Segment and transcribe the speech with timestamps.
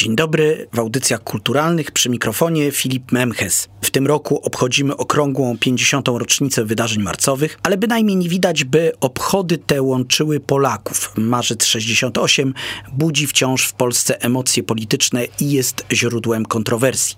[0.00, 3.68] Dzień dobry, w audycjach kulturalnych przy mikrofonie Filip Memches.
[3.82, 6.08] W tym roku obchodzimy okrągłą 50.
[6.08, 11.12] rocznicę wydarzeń marcowych, ale bynajmniej nie widać, by obchody te łączyły Polaków.
[11.16, 12.54] Marzec 68
[12.92, 17.16] budzi wciąż w Polsce emocje polityczne i jest źródłem kontrowersji.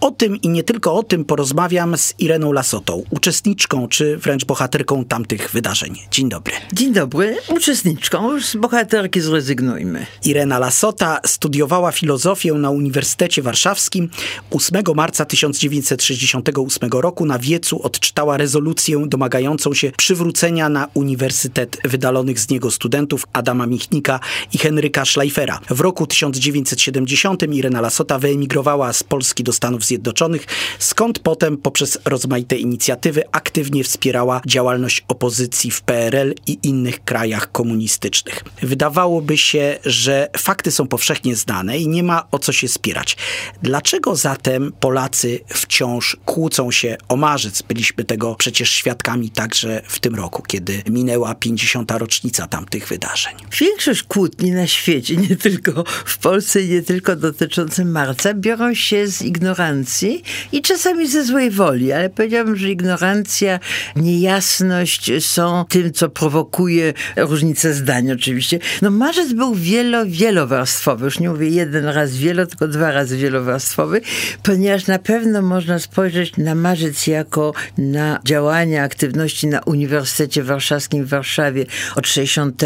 [0.00, 5.04] O tym i nie tylko o tym porozmawiam z Ireną Lasotą, uczestniczką czy wręcz bohaterką
[5.04, 5.96] tamtych wydarzeń.
[6.10, 6.54] Dzień dobry.
[6.72, 10.06] Dzień dobry, uczestniczką, z bohaterki zrezygnujmy.
[10.24, 12.13] Irena Lasota studiowała filozofię
[12.58, 14.08] na Uniwersytecie Warszawskim.
[14.50, 22.48] 8 marca 1968 roku na wiecu odczytała rezolucję domagającą się przywrócenia na uniwersytet wydalonych z
[22.48, 24.20] niego studentów Adama Michnika
[24.52, 25.60] i Henryka Schleifera.
[25.70, 30.46] W roku 1970 Irena Lasota wyemigrowała z Polski do Stanów Zjednoczonych,
[30.78, 38.44] skąd potem poprzez rozmaite inicjatywy aktywnie wspierała działalność opozycji w PRL i innych krajach komunistycznych.
[38.62, 43.16] Wydawałoby się, że fakty są powszechnie znane i nie ma o co się spierać.
[43.62, 47.62] Dlaczego zatem Polacy wciąż kłócą się o marzec?
[47.62, 51.90] Byliśmy tego przecież świadkami także w tym roku, kiedy minęła 50.
[51.90, 53.34] rocznica tamtych wydarzeń.
[53.60, 59.22] Większość kłótni na świecie, nie tylko w Polsce, nie tylko dotyczące marca, biorą się z
[59.22, 63.60] ignorancji i czasami ze złej woli, ale powiedziałabym, że ignorancja,
[63.96, 68.58] niejasność są tym, co prowokuje różnice zdań oczywiście.
[68.82, 74.00] No marzec był wielo, wielowarstwowy, już nie mówię jeden raz wielo, tylko dwa razy wielowarstwowy,
[74.42, 81.08] ponieważ na pewno można spojrzeć na marzec jako na działania, aktywności na Uniwersytecie Warszawskim w
[81.08, 81.66] Warszawie
[81.96, 82.62] od 60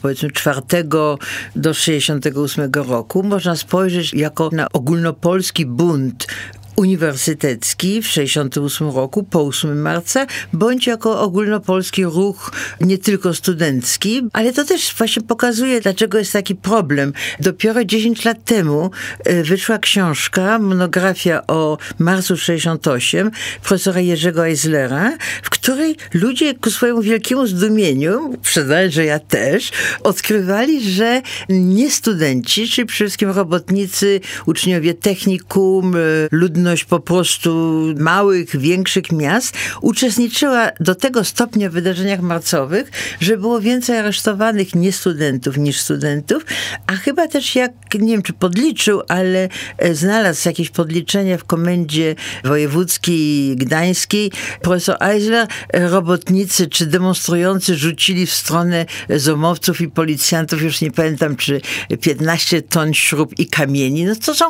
[0.00, 0.60] powiedzmy 4
[1.56, 3.22] do 68 roku.
[3.22, 6.26] Można spojrzeć jako na ogólnopolski bunt
[6.78, 14.52] uniwersytecki w 68 roku, po 8 marca, bądź jako ogólnopolski ruch nie tylko studencki, ale
[14.52, 17.12] to też właśnie pokazuje, dlaczego jest taki problem.
[17.40, 18.90] Dopiero 10 lat temu
[19.24, 23.30] e, wyszła książka, monografia o marcu 68
[23.62, 29.70] profesora Jerzego Eislera, w której ludzie ku swojemu wielkiemu zdumieniu, przyznaję, że ja też,
[30.02, 35.98] odkrywali, że nie studenci, czyli przede wszystkim robotnicy, uczniowie technikum, e,
[36.68, 42.90] ludność po prostu małych, większych miast uczestniczyła do tego stopnia w wydarzeniach marcowych,
[43.20, 46.46] że było więcej aresztowanych nie studentów niż studentów,
[46.86, 49.48] a chyba też jak, nie wiem czy podliczył, ale
[49.78, 52.14] e, znalazł jakieś podliczenia w komendzie
[52.44, 58.86] wojewódzkiej gdańskiej, profesor Eisler, e, robotnicy czy demonstrujący rzucili w stronę
[59.16, 61.60] zomowców i policjantów, już nie pamiętam, czy
[62.00, 64.04] 15 ton śrub i kamieni.
[64.04, 64.44] No to są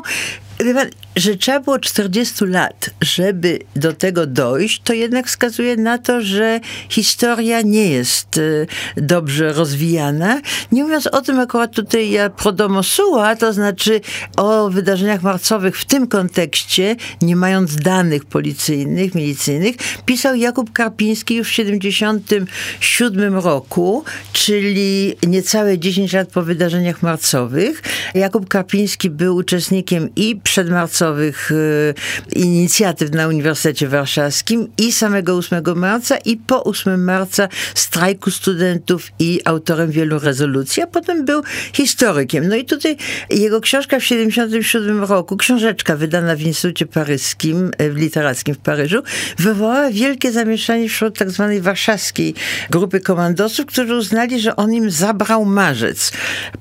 [0.65, 5.99] Wie pan, że trzeba było 40 lat, żeby do tego dojść, to jednak wskazuje na
[5.99, 10.41] to, że historia nie jest y, dobrze rozwijana.
[10.73, 14.01] Nie mówiąc o tym, akurat tutaj ja pro domo sua, to znaczy
[14.37, 19.77] o wydarzeniach marcowych w tym kontekście, nie mając danych policyjnych, milicyjnych,
[20.07, 27.83] pisał Jakub Karpiński już w 77 roku, czyli niecałe 10 lat po wydarzeniach marcowych.
[28.15, 31.95] Jakub Karpiński był uczestnikiem i przedmarcowych y,
[32.37, 39.41] inicjatyw na Uniwersytecie Warszawskim i samego 8 marca i po 8 marca strajku studentów i
[39.45, 41.43] autorem wielu rezolucji, a potem był
[41.73, 42.49] historykiem.
[42.49, 42.97] No i tutaj
[43.31, 49.03] jego książka w 77 roku, książeczka wydana w Instytucie Paryskim, y, literackim w Paryżu,
[49.39, 52.35] wywołała wielkie zamieszanie wśród tak zwanej warszawskiej
[52.71, 56.13] grupy komandosów, którzy uznali, że on im zabrał marzec,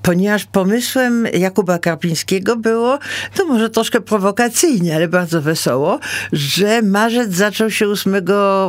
[0.02, 3.00] ponieważ pomysłem Jakuba Karpińskiego było,
[3.36, 6.00] to może troszkę prowokacyjnie, ale bardzo wesoło,
[6.34, 8.16] że marzec zaczął się 8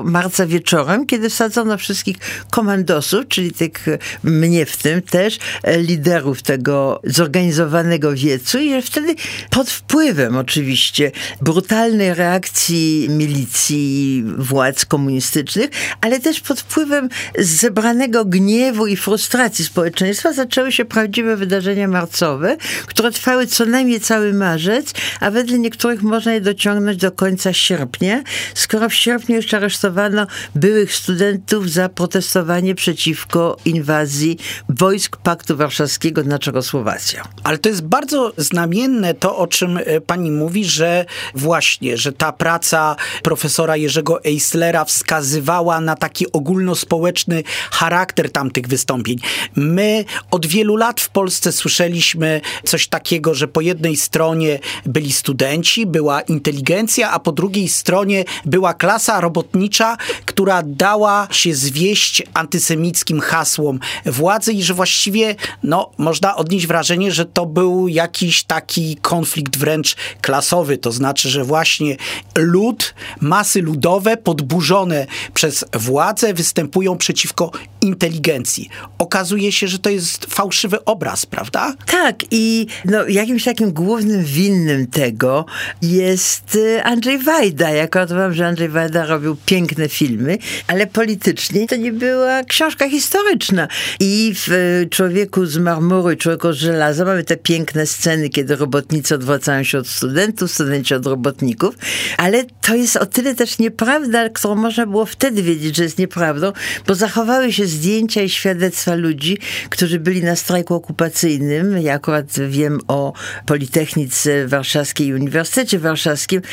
[0.05, 2.17] marca wieczorem, kiedy wsadzono wszystkich
[2.51, 3.87] komandosów, czyli tych,
[4.25, 5.39] mnie w tym też,
[5.77, 9.15] liderów tego zorganizowanego wiecu i wtedy
[9.51, 15.71] pod wpływem oczywiście brutalnej reakcji milicji władz komunistycznych,
[16.01, 22.57] ale też pod wpływem zebranego gniewu i frustracji społeczeństwa zaczęły się prawdziwe wydarzenia marcowe,
[22.87, 28.23] które trwały co najmniej cały marzec, a wedle niektórych można je dociągnąć do końca sierpnia,
[28.55, 34.39] skoro w sierpniu jeszcze aresztowano byłych studentów za protestowanie przeciwko inwazji
[34.69, 37.23] wojsk Paktu Warszawskiego na Czechosłowację.
[37.45, 41.05] Ale to jest bardzo znamienne to, o czym e, pani mówi, że
[41.35, 49.19] właśnie, że ta praca profesora Jerzego Eislera wskazywała na taki ogólnospołeczny charakter tamtych wystąpień.
[49.57, 55.87] My od wielu lat w Polsce słyszeliśmy coś takiego, że po jednej stronie byli studenci,
[55.87, 63.81] była inteligencja, a po drugiej stronie była klasa robotnicza, która dała się zwieść antysemickim hasłom
[64.07, 69.97] władzy i że właściwie no, można odnieść wrażenie, że to był jakiś taki konflikt wręcz
[70.21, 70.79] klasowy.
[70.79, 71.97] To znaczy, że właśnie
[72.39, 78.69] lud, masy ludowe podburzone przez władzę występują przeciwko inteligencji.
[78.99, 81.75] Okazuje się, że to jest fałszywy obraz, prawda?
[81.87, 85.47] Tak i no, jakimś takim głównym winnym tego
[85.83, 86.18] jest
[86.55, 87.71] y, Andrzej Wajda.
[87.71, 93.69] Ja uważam, że Andrzej Wajda robił piękne filmy, ale politycznie to nie była książka historyczna.
[94.01, 98.57] I w y, Człowieku z marmuru i Człowieku z żelaza mamy te piękne sceny, kiedy
[98.57, 101.75] robotnicy odwracają się od studentów, studenci od robotników,
[102.17, 106.53] ale to jest o tyle też nieprawda, którą można było wtedy wiedzieć, że jest nieprawdą,
[106.87, 109.39] bo zachowały się zdjęcia i świadectwa ludzi,
[109.71, 111.79] którzy byli na strajku okupacyjnym.
[111.83, 113.13] Ja akurat wiem o
[113.47, 116.08] Politechnice Warszawskiej i Uniwersytecie Warszawskim,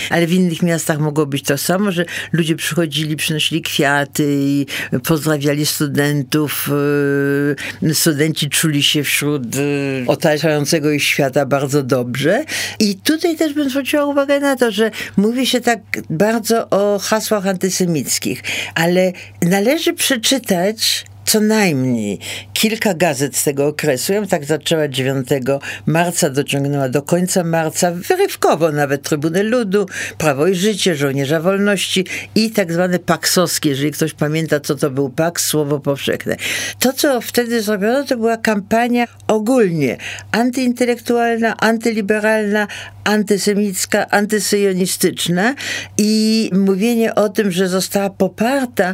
[0.10, 4.66] ale w innych miastach mogło być to samo, że ludzie przychodzili, przynosili kwiaty i
[5.04, 6.70] pozdrawiali studentów.
[7.82, 12.44] Yy, studenci czuli się wśród yy, otaczającego ich świata bardzo dobrze.
[12.80, 15.80] I tutaj też bym zwróciła uwagę na to, że mówi się tak
[16.10, 18.44] bardzo o hasłach antysemickich,
[18.76, 19.12] ale
[19.42, 22.20] należy przeczytać co najmniej
[22.54, 24.14] kilka gazet z tego okresu.
[24.14, 25.28] Ja tak zaczęła 9
[25.86, 29.86] marca, dociągnęła do końca marca, wyrywkowo nawet Trybuny Ludu,
[30.18, 32.06] Prawo i Życie, Żołnierza Wolności
[32.36, 36.36] i tak zwane paksowskie, jeżeli ktoś pamięta, co to był paks, słowo powszechne.
[36.80, 39.98] To, co wtedy zrobiono, to była kampania ogólnie
[40.32, 42.68] antyintelektualna, antyliberalna,
[43.04, 45.56] antysemicka, antysyjonistyczna
[45.98, 48.94] i mówienie o tym, że została poparta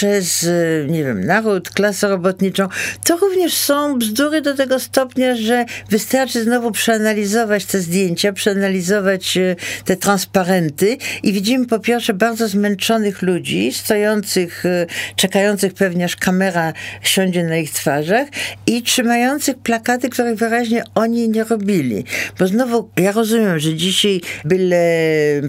[0.00, 0.48] przez,
[0.88, 2.68] nie wiem, naród, klasę robotniczą,
[3.04, 9.56] to również są bzdury do tego stopnia, że wystarczy znowu przeanalizować te zdjęcia, przeanalizować e,
[9.84, 14.86] te transparenty i widzimy po pierwsze bardzo zmęczonych ludzi, stojących, e,
[15.16, 16.72] czekających pewnie aż kamera
[17.02, 18.28] siądzie na ich twarzach
[18.66, 22.04] i trzymających plakaty, których wyraźnie oni nie robili.
[22.38, 24.76] Bo znowu, ja rozumiem, że dzisiaj byle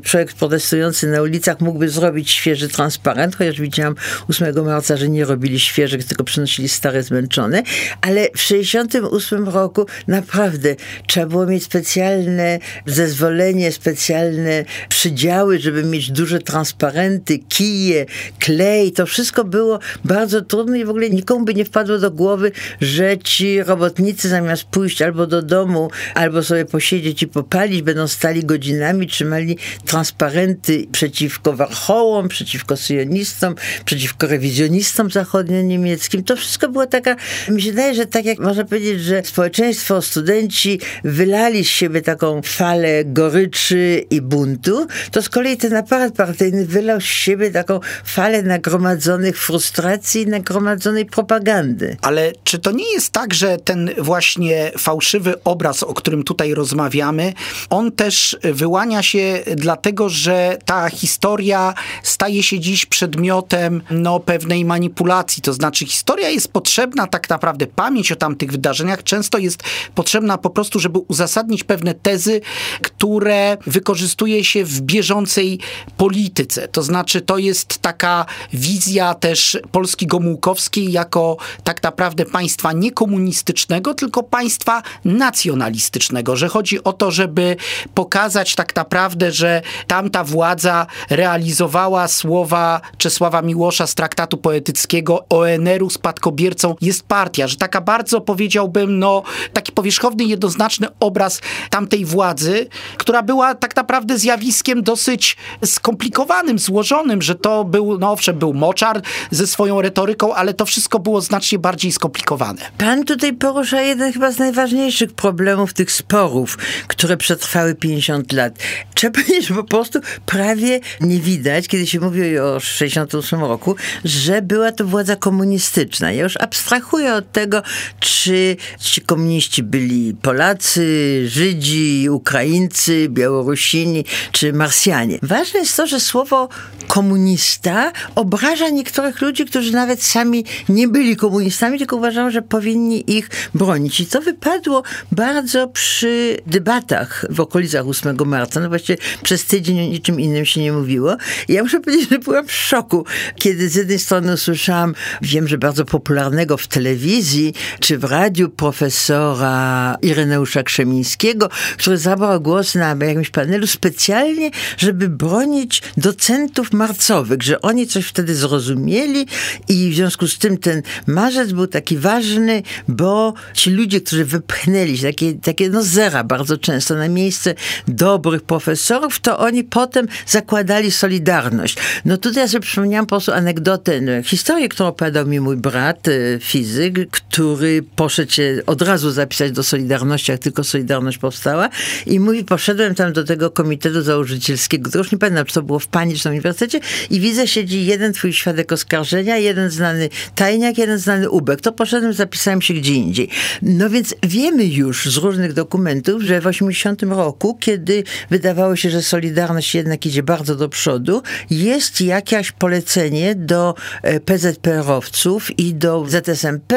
[0.04, 3.96] człowiek protestujący na ulicach mógłby zrobić świeży transparent, chociaż widziałam
[4.30, 7.64] 8 marca, że nie robili świeżych, tylko przynosili stare, zmęczone,
[8.02, 10.76] ale w 68 roku naprawdę
[11.08, 18.06] trzeba było mieć specjalne zezwolenie, specjalne przydziały, żeby mieć duże transparenty, kije,
[18.40, 18.92] klej.
[18.92, 22.52] To wszystko było bardzo trudne i w ogóle nikomu by nie wpadło do głowy,
[22.82, 28.44] że ci robotnicy zamiast pójść albo do domu, albo sobie posiedzieć i popalić, będą stali
[28.44, 33.56] godzinami, trzymali transparenty przeciwko warchołom, przeciwko syjonistom,
[33.86, 36.24] przeciwko rewizjonistom zachodnio-niemieckim.
[36.24, 37.16] To wszystko było taka,
[37.50, 42.42] mi się wydaje, że tak jak można powiedzieć, że społeczeństwo, studenci wylali z siebie taką
[42.42, 48.44] falę goryczy i buntu, to z kolei ten aparat partyjny wylał z siebie taką falę
[48.44, 51.98] nagromadzonych frustracji i nagromadzonej propagandy.
[52.02, 57.34] Ale czy to nie jest tak, że ten właśnie fałszywy obraz, o którym tutaj rozmawiamy,
[57.70, 61.74] on też wyłania się dlatego, że ta historia
[62.04, 65.44] staje się dziś przedmiotem no, pewnej manipulacji.
[65.44, 69.64] To znaczy, historia jest potrzebna, tak naprawdę pamięć o tamtych wydarzeniach często jest
[69.96, 72.42] potrzebna po prostu, żeby uzasadnić pewne tezy,
[72.82, 75.60] które wykorzystuje się w bieżącej
[75.98, 76.68] polityce.
[76.68, 83.94] To znaczy, to jest taka wizja też Polski Gomułkowskiej jako tak naprawdę państwa nie komunistycznego,
[83.94, 87.56] tylko państwa nacjonalistycznego, że chodzi o to, żeby
[87.94, 96.76] pokazać tak naprawdę, że tamta władza realizowała słowa Czesława Miłosza z traktatu poetyckiego ONR-u spadkobiercą
[96.82, 103.56] jest partia, że taka bardzo powiedziałbym, no taki powierzchowny, jednoznaczny obraz tamtej władzy, która była
[103.56, 109.02] tak naprawdę zjawiskiem dosyć skomplikowanym, złożonym, że to był, no owszem, był moczar
[109.32, 112.62] ze swoją retoryką, ale to wszystko było znacznie bardziej skomplikowane.
[112.78, 118.54] Pan tutaj porusza jeden chyba z najważniejszych problemów tych sporów, które przetrwały 50 lat.
[118.96, 124.42] Trzeba powiedzieć, że po prostu prawie nie widać, kiedy się mówi o 68 roku, że
[124.42, 126.12] była to władza komunistyczna.
[126.12, 127.62] Ja już abstrahuję od tego,
[128.00, 135.20] czy ci komuniści byli Polacy, Żydzi, Ukraińcy, Białorusini, czy Marsjanie.
[135.22, 136.50] Ważne jest to, że słowo
[136.88, 143.30] komunista obraża niektórych ludzi, którzy nawet sami nie byli komunistami, tylko uważają, że powinni ich
[143.54, 144.00] bronić.
[144.00, 148.60] I to wypadło bardzo przy debatach w okolicach 8 marca.
[148.60, 151.18] No właściwie przez tydzień o niczym innym się nie mówiło.
[151.48, 153.06] I ja muszę powiedzieć, że byłam w szoku,
[153.36, 160.64] kiedy jednej strony słyszałam, wiem, że bardzo popularnego w telewizji czy w radiu profesora Ireneusza
[160.64, 168.06] Krzemińskiego, który zabrał głos na jakimś panelu specjalnie, żeby bronić docentów marcowych, że oni coś
[168.06, 169.28] wtedy zrozumieli
[169.70, 174.98] i w związku z tym ten marzec był taki ważny, bo ci ludzie, którzy wypchnęli
[174.98, 177.56] się, takie, takie no zera bardzo często na miejsce
[177.88, 181.78] dobrych profesorów, to oni potem zakładali Solidarność.
[182.06, 183.71] No tutaj ja sobie przypomniałam po prostu anegdotę,
[184.02, 189.52] no, historię, którą opowiadał mi mój brat, y, fizyk, który poszedł się od razu zapisać
[189.52, 191.70] do Solidarności, jak tylko Solidarność powstała
[192.06, 195.80] i mówi, poszedłem tam do tego komitetu założycielskiego, to już nie pamiętam, czy to było
[195.80, 200.78] w Pani, czy na uniwersytecie i widzę, siedzi jeden twój świadek oskarżenia, jeden znany tajniak,
[200.78, 201.62] jeden znany ubek.
[201.62, 203.30] To poszedłem, zapisałem się gdzie indziej.
[203.62, 209.02] No więc wiemy już z różnych dokumentów, że w 80 roku, kiedy wydawało się, że
[209.02, 213.61] Solidarność jednak idzie bardzo do przodu, jest jakieś polecenie do
[214.04, 216.76] e, PZPR-owców i do ZSMP,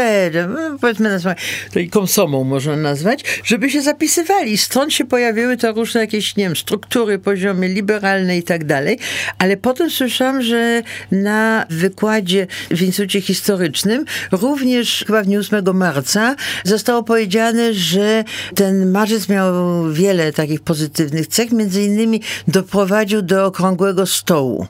[0.49, 1.39] no, powiedzmy nazwać,
[1.73, 4.59] to komsomą można nazwać, żeby się zapisywali.
[4.59, 8.99] Stąd się pojawiły to różne jakieś, nie wiem, struktury, poziomy liberalne i tak dalej.
[9.39, 16.37] Ale potem słyszałam, że na wykładzie w Instytucie Historycznym również chyba w dniu 8 marca
[16.65, 18.25] zostało powiedziane, że
[18.55, 19.55] ten marzec miał
[19.93, 24.67] wiele takich pozytywnych cech, między innymi doprowadził do okrągłego stołu.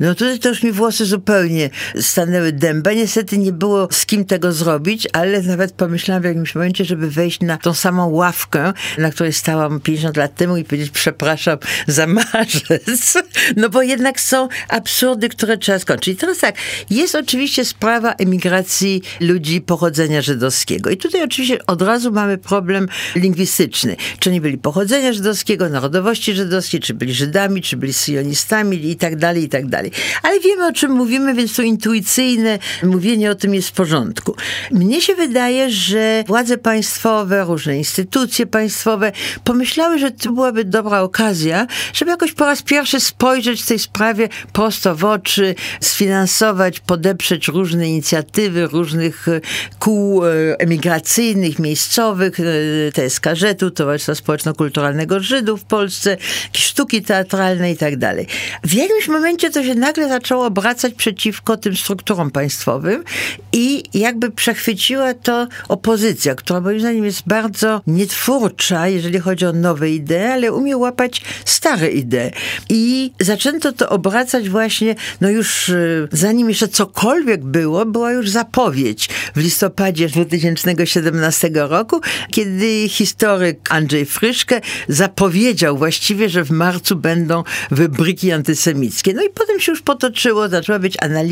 [0.00, 1.57] No tutaj to już mi włosy zupełnie
[2.00, 2.92] stanęły dęba.
[2.92, 7.40] Niestety nie było z kim tego zrobić, ale nawet pomyślałam w jakimś momencie, żeby wejść
[7.40, 13.14] na tą samą ławkę, na której stałam 50 lat temu i powiedzieć przepraszam za marzec.
[13.56, 16.14] No bo jednak są absurdy, które trzeba skończyć.
[16.14, 16.54] I teraz tak,
[16.90, 20.90] jest oczywiście sprawa emigracji ludzi pochodzenia żydowskiego.
[20.90, 23.96] I tutaj oczywiście od razu mamy problem lingwistyczny.
[24.18, 29.16] Czy oni byli pochodzenia żydowskiego, narodowości żydowskiej, czy byli Żydami, czy byli sionistami i tak
[29.16, 29.90] dalej, i tak dalej.
[30.22, 34.36] Ale wiemy o czym mówimy, więc to intuicyjne mówienie o tym jest w porządku.
[34.70, 39.12] Mnie się wydaje, że władze państwowe, różne instytucje państwowe
[39.44, 44.28] pomyślały, że to byłaby dobra okazja, żeby jakoś po raz pierwszy spojrzeć w tej sprawie
[44.52, 49.40] prosto w oczy, sfinansować, podeprzeć różne inicjatywy różnych e,
[49.78, 52.44] kół e, emigracyjnych, miejscowych, e,
[52.92, 56.16] TSKŻ-u, Towarzystwa Społeczno-Kulturalnego Żydów w Polsce,
[56.52, 58.26] sztuki teatralne i tak dalej.
[58.64, 60.94] W jakimś momencie to się nagle zaczęło obracać
[61.38, 63.04] przeciwko tym strukturom państwowym
[63.52, 69.90] i jakby przechwyciła to opozycja, która moim zdaniem jest bardzo nietwórcza, jeżeli chodzi o nowe
[69.90, 72.30] idee, ale umie łapać stare idee.
[72.68, 79.08] I zaczęto to obracać właśnie, no już y, zanim jeszcze cokolwiek było, była już zapowiedź
[79.36, 88.32] w listopadzie 2017 roku, kiedy historyk Andrzej Fryszke zapowiedział właściwie, że w marcu będą wybryki
[88.32, 89.14] antysemickie.
[89.14, 91.27] No i potem się już potoczyło, zaczęła być analiza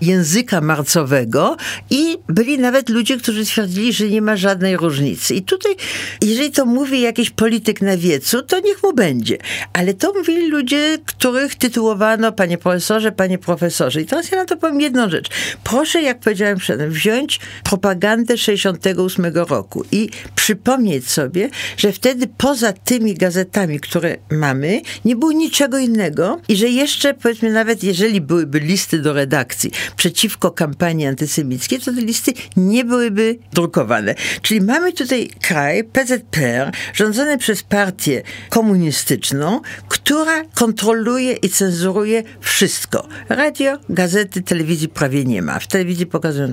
[0.00, 1.56] języka marcowego
[1.90, 5.34] i byli nawet ludzie, którzy twierdzili, że nie ma żadnej różnicy.
[5.34, 5.76] I tutaj,
[6.22, 9.38] jeżeli to mówi jakiś polityk na wiecu, to niech mu będzie.
[9.72, 14.00] Ale to mówili ludzie, których tytułowano panie profesorze, panie profesorze.
[14.00, 15.28] I teraz ja na to powiem jedną rzecz.
[15.64, 23.14] Proszę, jak powiedziałem przedtem, wziąć propagandę 68 roku i przypomnieć sobie, że wtedy poza tymi
[23.14, 28.98] gazetami, które mamy, nie było niczego innego i że jeszcze, powiedzmy, nawet jeżeli byłyby listy
[28.98, 34.14] do redakcji przeciwko kampanii antysemickiej, to te listy nie byłyby drukowane.
[34.42, 43.08] Czyli mamy tutaj kraj, PZPR, rządzony przez partię komunistyczną, która kontroluje i cenzuruje wszystko.
[43.28, 45.58] Radio, gazety, telewizji prawie nie ma.
[45.58, 46.52] W telewizji pokazują.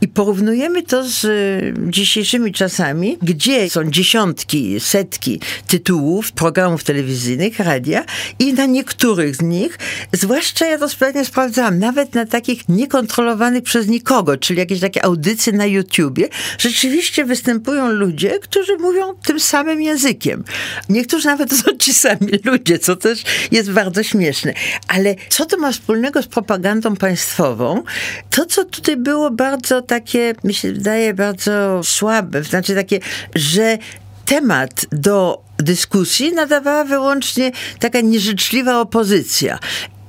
[0.00, 8.04] I porównujemy to z y, dzisiejszymi czasami, gdzie są dziesiątki, setki tytułów, programów telewizyjnych, radia
[8.38, 9.78] i na niektórych z nich,
[10.12, 15.52] zwłaszcza ja to sprawnie sprawdzałam, nawet na takich niekontrolowanych przez nikogo, czyli jakieś takie audycje
[15.52, 20.44] na YouTubie, rzeczywiście występują ludzie, którzy mówią tym samym językiem.
[20.88, 24.54] Niektórzy nawet są ci sami ludzie, co też jest bardzo śmieszne.
[24.88, 27.82] Ale co to ma wspólnego z propagandą państwową?
[28.30, 33.00] To, co tutaj było bardzo takie, mi się wydaje, bardzo słabe, znaczy takie,
[33.34, 33.78] że
[34.26, 39.58] temat do dyskusji nadawała wyłącznie taka nieżyczliwa opozycja.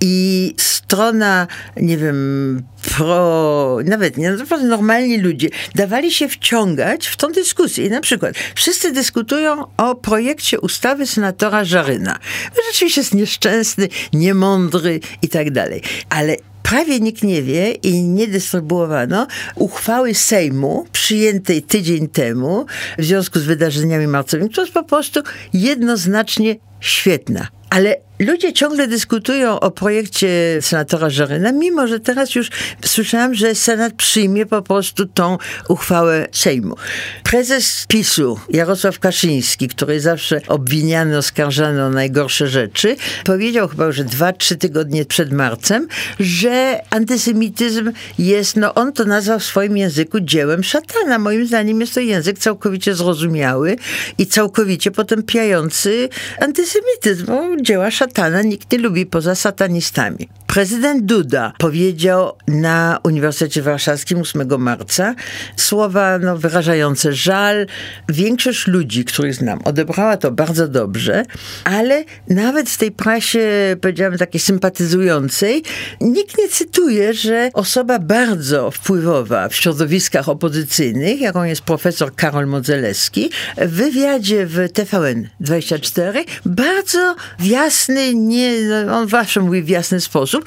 [0.01, 2.63] I strona, nie wiem,
[2.95, 7.85] pro, nawet nie, naprawdę normalni ludzie, dawali się wciągać w tą dyskusję.
[7.85, 12.19] I na przykład wszyscy dyskutują o projekcie ustawy senatora Żaryna.
[12.67, 15.81] Rzeczywiście jest nieszczęsny, niemądry i tak dalej.
[16.09, 22.65] Ale prawie nikt nie wie i nie dystrybuowano uchwały Sejmu przyjętej tydzień temu
[22.97, 25.21] w związku z wydarzeniami marcowymi, która jest po prostu
[25.53, 27.47] jednoznacznie świetna.
[27.69, 30.27] Ale ludzie ciągle dyskutują o projekcie
[30.61, 32.49] senatora Żaryna, mimo że teraz już
[32.85, 36.75] słyszałam, że Senat przyjmie po prostu tą uchwałę Sejmu.
[37.23, 44.33] Prezes PiSu Jarosław Kaszyński, który zawsze obwiniany, oskarżany o najgorsze rzeczy, powiedział chyba, że dwa,
[44.33, 45.87] trzy tygodnie przed marcem,
[46.19, 51.19] że antysemityzm jest, no on to nazwał w swoim języku dziełem szatana.
[51.19, 53.75] Moim zdaniem jest to język całkowicie zrozumiały
[54.17, 56.09] i całkowicie potępiający
[56.39, 57.25] antysemityzm.
[57.61, 58.06] Dzieła szatana
[58.43, 60.29] nikt nie lubi poza satanistami.
[60.47, 65.15] Prezydent Duda powiedział na Uniwersytecie Warszawskim 8 marca
[65.55, 67.67] słowa no, wyrażające żal.
[68.09, 71.25] Większość ludzi, których znam, odebrała to bardzo dobrze,
[71.63, 75.63] ale nawet w tej prasie, powiedziałabym, takiej sympatyzującej,
[76.01, 83.29] nikt nie cytuje, że osoba bardzo wpływowa w środowiskach opozycyjnych, jaką jest profesor Karol Modzelewski,
[83.57, 88.51] w wywiadzie w TVN24 bardzo w jasny, nie,
[88.91, 90.45] on zawsze mówi w jasny sposób,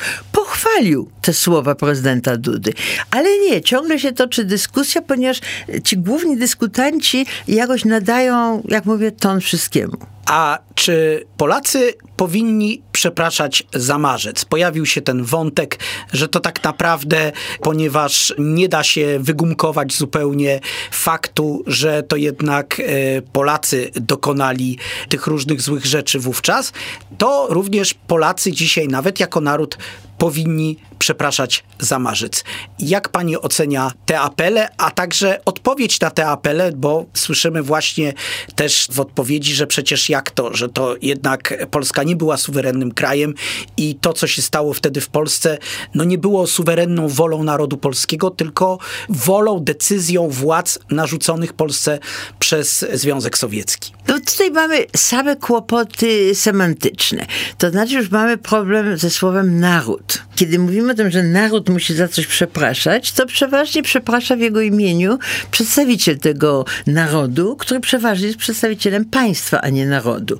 [0.61, 2.73] pochwalił te słowa prezydenta Dudy.
[3.11, 5.41] Ale nie, ciągle się toczy dyskusja, ponieważ
[5.85, 9.97] ci główni dyskutanci jakoś nadają, jak mówię, ton wszystkiemu.
[10.27, 14.45] A czy Polacy powinni przepraszać za marzec?
[14.45, 15.79] Pojawił się ten wątek,
[16.13, 23.23] że to tak naprawdę, ponieważ nie da się wygumkować zupełnie faktu, że to jednak e,
[23.23, 26.73] Polacy dokonali tych różnych złych rzeczy wówczas,
[27.19, 29.79] to również Polacy dzisiaj, nawet jako naród,
[30.21, 32.45] powinni przepraszać za marzec.
[32.79, 38.13] Jak pani ocenia te apele, a także odpowiedź na te apele, bo słyszymy właśnie
[38.55, 43.35] też w odpowiedzi, że przecież jak to, że to jednak Polska nie była suwerennym krajem
[43.77, 45.59] i to, co się stało wtedy w Polsce,
[45.95, 51.99] no nie było suwerenną wolą narodu polskiego, tylko wolą, decyzją władz narzuconych Polsce
[52.39, 53.93] przez Związek Sowiecki.
[54.09, 57.27] No tutaj mamy same kłopoty semantyczne.
[57.59, 60.10] To znaczy już mamy problem ze słowem naród.
[60.37, 64.61] Kiedy mówimy o tym, że naród musi za coś przepraszać, to przeważnie przeprasza w jego
[64.61, 65.19] imieniu
[65.51, 70.39] przedstawiciel tego narodu, który przeważnie jest przedstawicielem państwa, a nie narodu.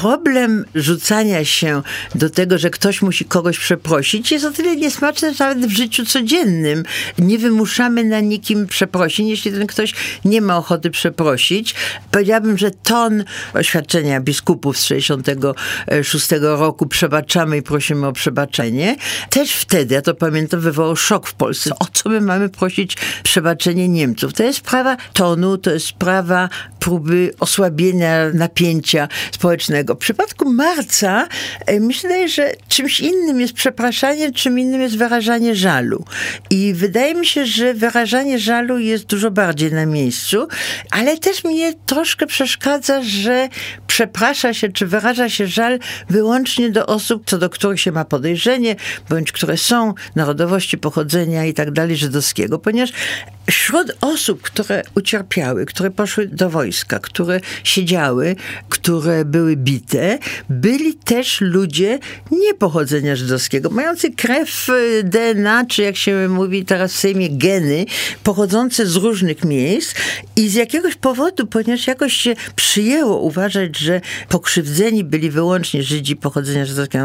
[0.00, 1.82] Problem rzucania się
[2.14, 6.06] do tego, że ktoś musi kogoś przeprosić, jest o tyle niesmaczne, że nawet w życiu
[6.06, 6.82] codziennym
[7.18, 11.74] nie wymuszamy na nikim przeprosin, jeśli ten ktoś nie ma ochoty przeprosić.
[12.10, 18.96] Powiedziałabym, że ton oświadczenia biskupów z 66 roku przebaczamy i prosimy o przebaczenie,
[19.30, 21.70] też wtedy, ja to pamiętam, wywołał szok w Polsce.
[21.78, 24.32] O co my mamy prosić przebaczenie Niemców?
[24.32, 26.48] To jest sprawa tonu, to jest sprawa
[26.86, 29.94] próby osłabienia napięcia społecznego.
[29.94, 31.28] W przypadku marca
[31.66, 36.04] e, myślę, że czymś innym jest przepraszanie, czym innym jest wyrażanie żalu.
[36.50, 40.48] I wydaje mi się, że wyrażanie żalu jest dużo bardziej na miejscu,
[40.90, 43.48] ale też mnie troszkę przeszkadza, że
[43.86, 45.78] przeprasza się, czy wyraża się żal
[46.10, 48.76] wyłącznie do osób, co do których się ma podejrzenie,
[49.08, 52.92] bądź które są narodowości, pochodzenia i tak dalej żydowskiego, ponieważ
[53.50, 58.36] wśród osób, które ucierpiały, które poszły do wojska, które siedziały,
[58.68, 60.18] które były bite,
[60.50, 61.98] byli też ludzie
[62.30, 67.86] nie pochodzenia żydowskiego, mający krew y, DNA, czy jak się mówi teraz w Sejmie, geny,
[68.22, 69.94] pochodzące z różnych miejsc
[70.36, 76.66] i z jakiegoś powodu, ponieważ jakoś się przyjęło uważać, że pokrzywdzeni byli wyłącznie Żydzi pochodzenia
[76.66, 77.04] żydowskiego,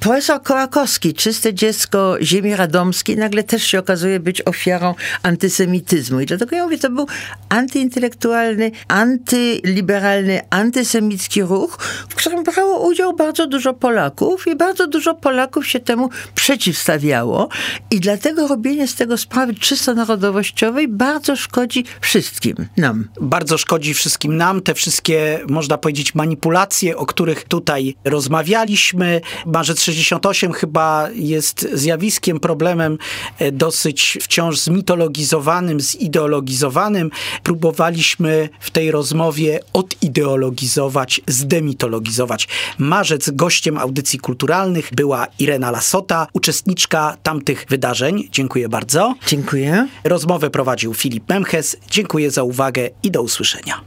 [0.00, 6.20] Profesor Kołakowski, czyste dziecko ziemi radomskiej, nagle też się okazuje być ofiarą antysemityzmu.
[6.20, 7.06] I dlatego ja mówię, to był
[7.48, 11.78] antyintelektualny, antyliberalny, antysemicki ruch,
[12.08, 17.48] w którym brało udział bardzo dużo Polaków i bardzo dużo Polaków się temu przeciwstawiało.
[17.90, 23.08] I dlatego robienie z tego sprawy czysto narodowościowej bardzo szkodzi wszystkim nam.
[23.20, 24.62] Bardzo szkodzi wszystkim nam.
[24.62, 29.20] Te wszystkie, można powiedzieć, manipulacje, o których tutaj rozmawialiśmy.
[29.46, 32.98] Marzec 68 chyba jest zjawiskiem, problemem
[33.38, 37.10] e, dosyć wciąż zmitologizowanym, zideologizowanym.
[37.42, 42.48] Próbowaliśmy w tej rozmowie odideologizować, zdemitologizować.
[42.78, 48.28] Marzec gościem audycji kulturalnych była Irena Lasota, uczestniczka tamtych wydarzeń.
[48.32, 49.14] Dziękuję bardzo.
[49.26, 49.88] Dziękuję.
[50.04, 51.76] Rozmowę prowadził Filip Memches.
[51.90, 53.80] Dziękuję za uwagę i do usłyszenia.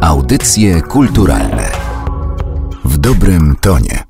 [0.00, 1.70] Audycje kulturalne
[2.84, 4.07] w dobrym tonie.